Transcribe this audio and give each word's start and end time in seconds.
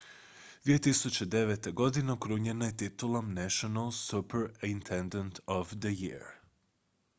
2009. 0.65 1.71
godine 1.73 2.11
okrunjena 2.11 2.65
je 2.65 2.77
titulom 2.77 3.33
national 3.33 3.91
superintendent 3.91 5.39
of 5.45 5.69
the 5.69 5.89
year 5.97 6.27